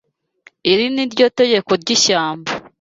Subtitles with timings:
[0.71, 2.51] Iri ni ryo tegeko ry’ishyamba.